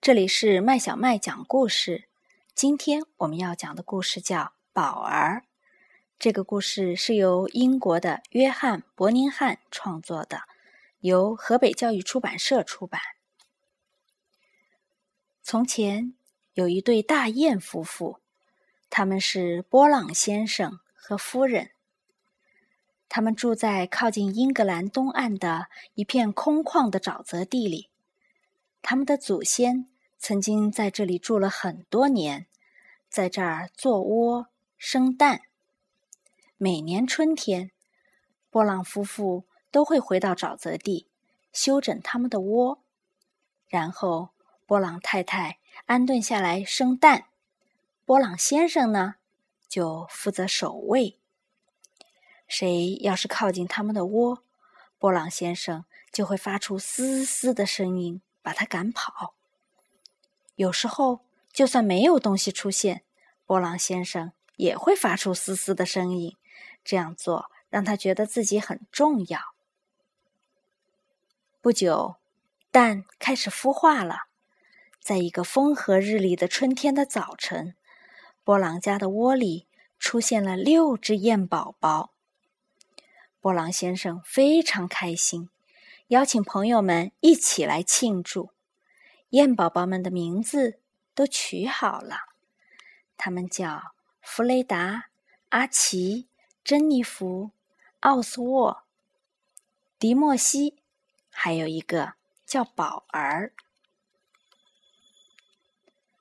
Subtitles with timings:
[0.00, 2.04] 这里是麦小麦讲故事。
[2.54, 4.38] 今天我们要讲的故事叫
[4.72, 5.42] 《宝儿》。
[6.20, 10.42] 这个故事是由英国的约翰·伯宁汉创作的，
[11.00, 13.00] 由河北教育出版社出版。
[15.42, 16.14] 从前
[16.54, 18.20] 有一对大雁夫妇，
[18.88, 21.72] 他们是波朗先生和夫人。
[23.08, 27.90] 他们住在靠近英格兰东岸的一片空旷的沼泽地里。
[28.82, 29.86] 他们的祖先
[30.18, 32.46] 曾经在这里住了很多年，
[33.08, 35.42] 在这儿做窝生蛋。
[36.56, 37.70] 每年春天，
[38.50, 41.06] 波朗夫妇都会回到沼泽地
[41.52, 42.82] 修整他们的窝，
[43.68, 44.30] 然后
[44.66, 47.26] 波朗太太安顿下来生蛋，
[48.04, 49.16] 波朗先生呢
[49.68, 51.18] 就负责守卫。
[52.46, 54.42] 谁要是靠近他们的窝，
[54.98, 59.34] 波朗先生就会发出嘶嘶的声音，把他赶跑。
[60.54, 61.20] 有时候，
[61.52, 63.02] 就算没有东西出现，
[63.44, 66.34] 波朗先生也会发出嘶嘶的声音。
[66.82, 69.38] 这样做让他觉得自己很重要。
[71.60, 72.16] 不久，
[72.70, 74.28] 蛋开始孵化了。
[74.98, 77.74] 在一个风和日丽的春天的早晨，
[78.44, 79.66] 波朗家的窝里
[79.98, 82.14] 出现了六只燕宝宝。
[83.42, 85.50] 波朗先生非常开心，
[86.08, 88.50] 邀请朋友们一起来庆祝。
[89.30, 90.80] 燕宝宝们的名字
[91.14, 92.16] 都取好了，
[93.18, 93.92] 他们叫
[94.22, 95.10] 弗雷达、
[95.50, 96.26] 阿奇、
[96.64, 97.50] 珍妮弗、
[98.00, 98.84] 奥斯沃、
[99.98, 100.78] 迪莫西，
[101.28, 102.14] 还有一个
[102.46, 103.52] 叫宝儿。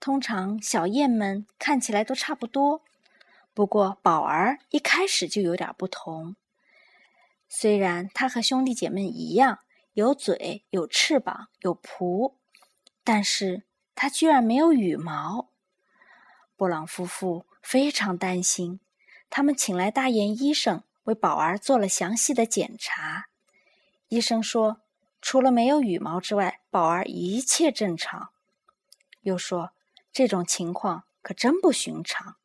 [0.00, 2.82] 通常小燕们看起来都差不多，
[3.54, 6.34] 不过宝儿一开始就有点不同。
[7.48, 9.60] 虽然他和兄弟姐妹一样
[9.98, 12.34] 有嘴、有翅膀、有蹼，
[13.02, 13.64] 但是
[13.96, 15.48] 它居然没有羽毛。
[16.54, 18.78] 布朗夫妇非常担心，
[19.28, 23.26] 他们请来大雁医生为宝儿做了详细的检查。
[24.06, 24.82] 医生说，
[25.20, 28.30] 除了没有羽毛之外，宝儿一切正常。
[29.22, 29.72] 又说，
[30.12, 32.36] 这种情况可真不寻常。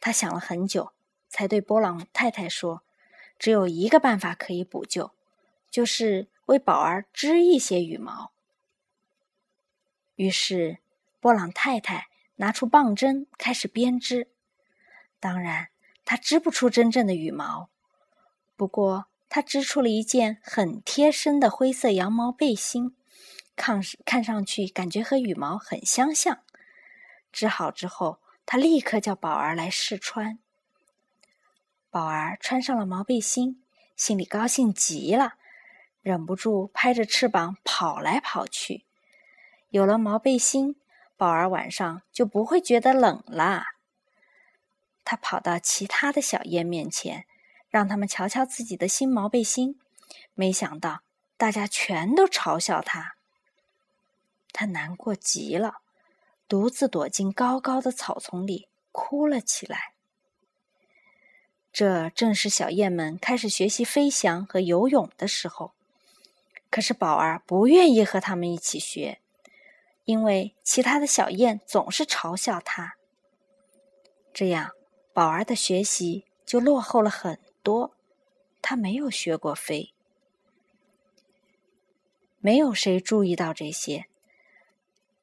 [0.00, 0.92] 他想了很久，
[1.28, 2.84] 才对波朗太太说。
[3.40, 5.10] 只有一个办法可以补救，
[5.68, 8.32] 就是为宝儿织一些羽毛。
[10.16, 10.78] 于是，
[11.20, 14.28] 波朗太太拿出棒针开始编织。
[15.18, 15.68] 当然，
[16.04, 17.70] 她织不出真正的羽毛，
[18.56, 22.94] 不过她织出了一件很贴身的灰色羊毛背心，
[23.56, 26.42] 看看上去感觉和羽毛很相像。
[27.32, 30.38] 织好之后，她立刻叫宝儿来试穿。
[31.90, 33.64] 宝儿穿上了毛背心，
[33.96, 35.34] 心里高兴极了，
[36.04, 38.84] 忍不住拍着翅膀跑来跑去。
[39.70, 40.76] 有了毛背心，
[41.16, 43.64] 宝儿晚上就不会觉得冷了。
[45.02, 47.24] 他跑到其他的小燕面前，
[47.70, 49.80] 让他们瞧瞧自己的新毛背心。
[50.34, 51.00] 没想到，
[51.38, 53.16] 大家全都嘲笑他。
[54.52, 55.78] 他难过极了，
[56.46, 59.94] 独自躲进高高的草丛里，哭了起来。
[61.72, 65.72] 这正是小燕们开始学习飞翔和游泳的时候，
[66.74, 69.20] 可是宝儿不愿意和他们一起学，
[70.06, 72.96] 因为其他的小燕总是嘲笑他。
[74.32, 74.72] 这样，
[75.12, 77.94] 宝儿的学习就落后了很多。
[78.60, 79.94] 他没有学过飞，
[82.40, 84.06] 没有谁注意到这些。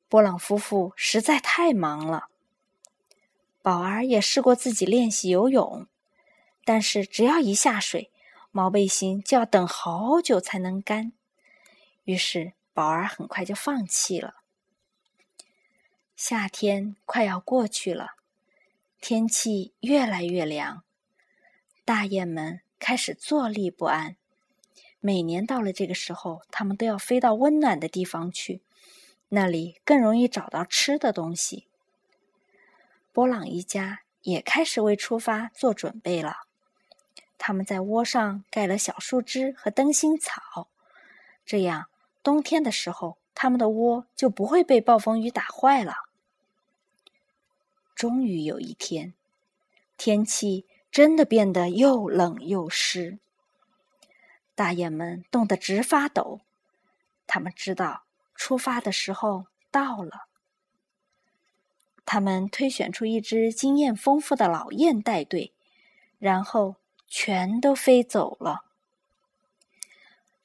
[0.08, 2.30] 波朗夫妇实在太忙了。
[3.62, 5.86] 宝儿也试过自己练习游泳。
[6.64, 8.10] 但是，只要一下水，
[8.52, 11.12] 毛背心就要等好久才能干。
[12.04, 14.36] 于是，宝儿很快就放弃了。
[16.16, 18.12] 夏天快要过去了，
[19.00, 20.84] 天气越来越凉，
[21.84, 24.16] 大雁们开始坐立不安。
[25.00, 28.62] 每年到了这个时候，它们都要飞到温暖的地方去，
[29.30, 31.68] 那里更容易找到吃的东西。
[33.12, 36.48] 波朗一家也开始为出发做准备了。
[37.40, 40.70] 他们在窝上盖了小树枝和灯芯草，
[41.44, 41.90] 这样
[42.24, 45.96] 冬天的时候，他们的窝就不会被暴风雨打坏了。
[47.96, 49.14] 终于有一天，
[49.98, 53.20] 天气真的变得又冷又湿，
[54.56, 56.42] 大雁们冻得直发抖。
[57.28, 58.04] 他们知道
[58.36, 60.28] 出发的时候到了。
[62.06, 65.54] 他们推选出一只经验丰富的老雁带队，
[66.20, 66.76] 然后。
[67.14, 68.64] 全都飞走了，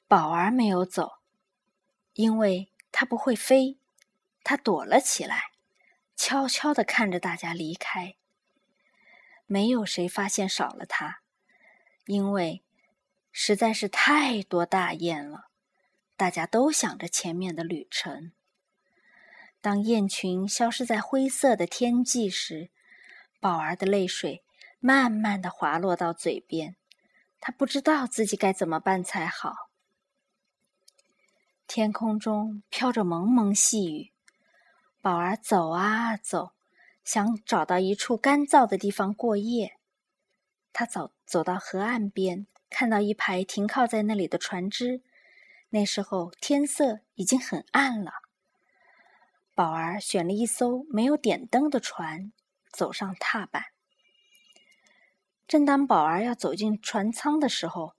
[0.05, 1.16] 宝儿没有走，
[2.17, 3.77] 因为他不会飞，
[4.43, 5.51] 他躲了起来，
[6.15, 8.15] 悄悄地看着大家离开。
[9.45, 11.21] 没有谁发现少了他，
[12.07, 12.63] 因为
[13.31, 15.49] 实在是太多大雁了，
[16.15, 18.31] 大家都想着前面的旅程。
[19.61, 22.71] 当雁群消失在灰色的天际时，
[23.39, 24.43] 宝儿的泪水
[24.79, 26.75] 慢慢的滑落到嘴边，
[27.39, 29.66] 他不知道自己该怎么办才好。
[31.67, 34.13] 天空中飘着蒙蒙细雨，
[35.01, 36.53] 宝儿走啊走，
[37.03, 39.77] 想找到一处干燥的地方过夜。
[40.71, 45.01] 他走走到河岸边，看到一排停靠在那里的船只。
[45.69, 48.13] 那时候天色已经很暗了。
[49.53, 52.31] 宝儿选了一艘没有点灯的船，
[52.71, 53.65] 走上踏板。
[55.45, 57.95] 正当宝儿要走进船舱的时候，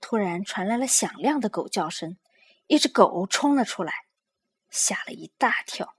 [0.00, 2.16] 突然传来了响亮的狗叫声。
[2.66, 4.06] 一只狗冲了出来，
[4.70, 5.94] 吓了一大跳。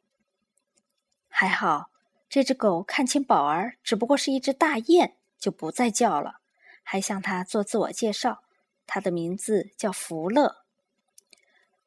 [1.27, 1.89] 还好，
[2.27, 6.39] 这只狗看清宝儿只不过是一只大雁，就不再叫了，
[6.81, 8.44] 还向他做自我介绍。
[8.88, 10.63] 他的名字叫福乐。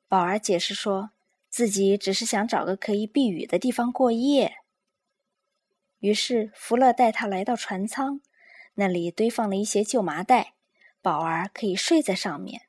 [0.09, 1.11] 宝儿解释说
[1.49, 4.59] 自己只是想找个可以避雨的地方过夜。
[5.99, 8.21] 于是福乐带他来到船舱，
[8.75, 10.55] 那里堆放了一些旧麻袋，
[11.03, 12.68] 宝儿可以睡在上面。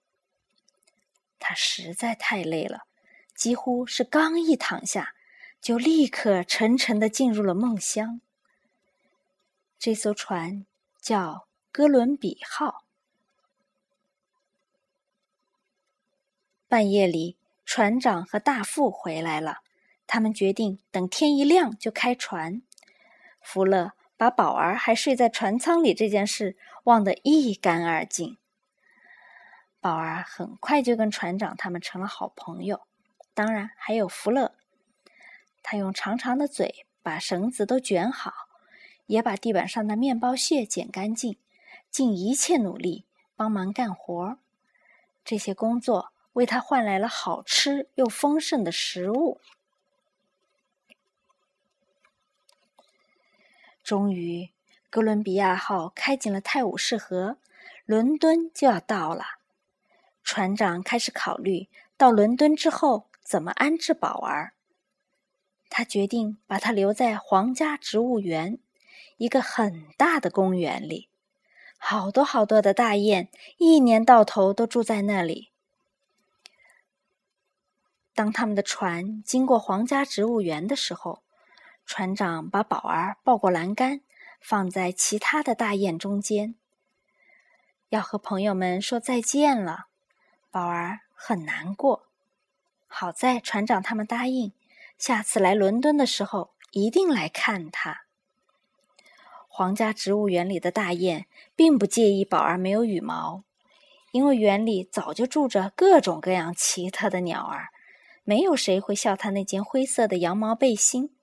[1.39, 2.83] 他实在太累了，
[3.33, 5.15] 几乎是刚一躺下，
[5.61, 8.21] 就立刻沉沉的进入了梦乡。
[9.79, 10.65] 这艘船
[11.01, 12.83] 叫哥伦比号。
[16.67, 19.59] 半夜里，船长和大副回来了，
[20.05, 22.61] 他们决定等天一亮就开船。
[23.41, 28.37] 福勒把宝儿还睡在船舱里这件事忘得一干二净。
[29.81, 32.81] 宝儿很快就跟船长他们成了好朋友，
[33.33, 34.53] 当然还有福乐。
[35.63, 38.33] 他用长长的嘴把绳子都卷好，
[39.05, 41.37] 也把地板上的面包屑捡干净，
[41.89, 43.05] 尽一切努力
[43.35, 44.37] 帮忙干活。
[45.23, 49.39] 这些工作为他换来了好吃又丰盛的食物。
[53.81, 54.49] 终于，
[54.89, 57.37] 哥伦比亚号开进了泰晤士河，
[57.85, 59.38] 伦敦就要到了。
[60.31, 64.53] 船长开始考虑到伦敦之后怎么安置宝儿。
[65.71, 68.59] 他决定把他留在皇家植物园，
[69.17, 71.09] 一个很大的公园里，
[71.79, 75.49] 好多好多的大雁，一年到头都住在那里。
[78.13, 81.23] 当他们的船经过皇家植物园的时候，
[81.87, 84.01] 船长把宝儿抱过栏杆，
[84.39, 86.53] 放在其他的大雁中间，
[87.89, 89.87] 要和朋友们说再见了。
[90.51, 92.07] 宝儿很难过，
[92.87, 94.51] 好在船长他们答应，
[94.97, 98.01] 下次来伦敦的时候一定来看他。
[99.47, 101.25] 皇家植物园里的大雁
[101.55, 103.43] 并不介意宝儿没有羽毛，
[104.11, 107.69] 因为园里早就住着各种各样奇特的鸟儿，
[108.23, 111.13] 没有谁会笑他那件灰色的羊毛背心。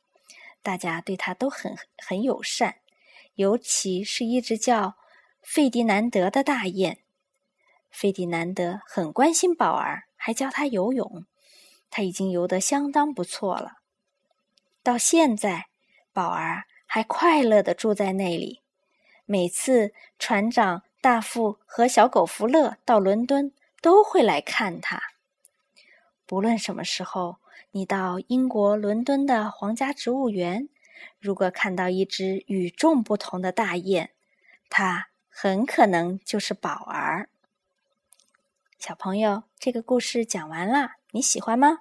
[0.62, 2.76] 大家对他都很很友善，
[3.34, 4.96] 尤其是一只叫
[5.42, 6.98] 费迪南德的大雁。
[7.90, 11.24] 费迪南德很关心宝儿，还教他游泳。
[11.90, 13.78] 他已经游得相当不错了。
[14.82, 15.66] 到现在，
[16.12, 18.62] 宝儿还快乐地住在那里。
[19.24, 25.00] 每次船长、大副和小狗福乐到伦敦，都会来看他。
[26.26, 27.38] 不论什么时候，
[27.70, 30.68] 你到英国伦敦的皇家植物园，
[31.18, 34.10] 如果看到一只与众不同的大雁，
[34.68, 37.28] 它很可能就是宝儿。
[38.86, 41.78] 小朋友，这个故事讲完了，你喜欢吗？